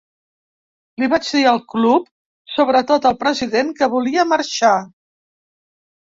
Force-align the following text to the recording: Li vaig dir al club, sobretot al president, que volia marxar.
Li 1.01 1.09
vaig 1.09 1.25
dir 1.33 1.41
al 1.49 1.59
club, 1.73 2.07
sobretot 2.53 3.05
al 3.09 3.17
president, 3.25 3.69
que 3.81 3.89
volia 3.97 4.25
marxar. 4.31 4.71